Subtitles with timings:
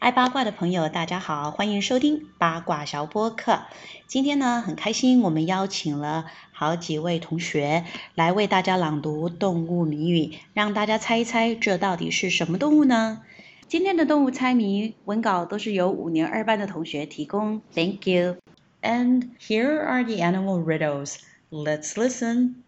[0.00, 3.60] 爱八卦的朋友大家好欢迎收听八卦小播客。
[4.08, 7.84] 今天呢很开心我们邀请了好几位同学
[8.16, 13.22] 来为大家朗读动物谜语让大家猜一猜这到底是什么动物呢？
[13.68, 18.36] 今天的动物猜谜文稿都是由五年二班的同学提供 thank you.
[18.82, 21.18] And here are the animal riddles.
[21.50, 22.64] Let's listen.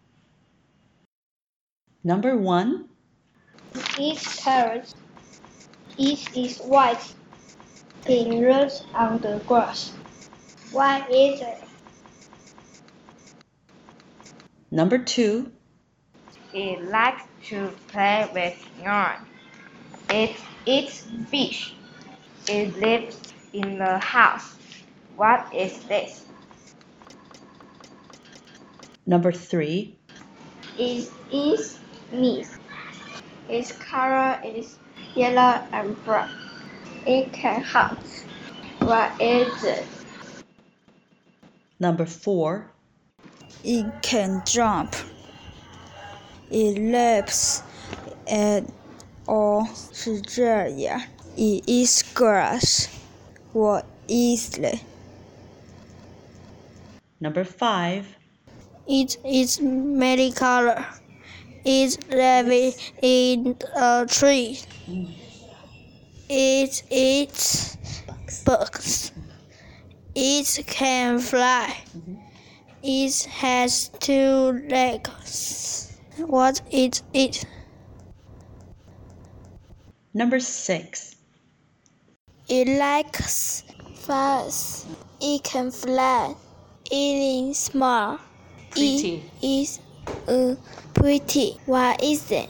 [2.03, 2.85] Number one
[3.97, 4.93] Each carrot.
[5.97, 7.13] Each is white.
[8.05, 9.93] It roots on the grass.
[10.71, 11.63] Why is it?
[14.71, 15.51] Number two.
[16.53, 19.17] It likes to play with yarn.
[20.09, 21.73] It eats fish.
[22.47, 23.19] It lives
[23.53, 24.55] in the house.
[25.15, 26.25] What is this?
[29.05, 29.97] Number three.
[30.77, 31.79] It is
[32.11, 32.47] meat.
[33.51, 34.79] Its color is
[35.13, 36.31] yellow and brown.
[37.05, 37.99] It can hunt.
[38.79, 39.85] What is it?
[41.77, 42.71] Number four.
[43.65, 44.95] It can jump.
[46.49, 47.63] It leaps
[48.25, 48.63] at
[49.27, 51.05] all Australia.
[51.35, 52.87] It eats grass.
[53.51, 54.81] What is it?
[57.19, 58.07] Number five.
[58.87, 60.85] It is many color.
[61.65, 64.59] Uh, it living in a tree.
[66.29, 67.77] It eats
[68.45, 69.11] bugs.
[70.15, 71.77] It can fly.
[72.83, 75.97] It has two legs.
[76.17, 77.45] What is it?
[80.13, 81.15] Number six.
[82.49, 83.63] It likes
[83.95, 84.87] fast.
[85.21, 86.35] It can fly.
[86.89, 88.19] It is small.
[88.71, 89.23] Pretty.
[89.41, 89.79] It is
[90.27, 90.55] uh,
[90.93, 91.57] pretty.
[91.65, 92.49] What is it?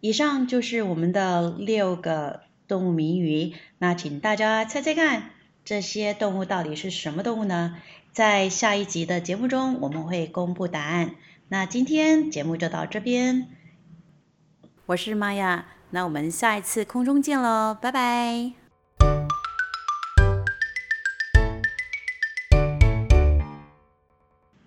[0.00, 3.54] 以上就是我们的六个动物谜语。
[3.78, 5.30] 那请大家猜猜看，
[5.64, 7.76] 这些动物到底是什么动物呢？
[8.12, 11.14] 在下一集的节目中，我们会公布答案。
[11.48, 13.48] 那今天节目就到这边，
[14.86, 18.61] 我是玛雅，那我们下一次空中见喽，拜拜。